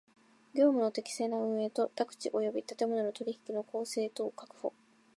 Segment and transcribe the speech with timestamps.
[0.55, 4.73] 業務の適正な運営と宅地及び建物の取引の公正とを確保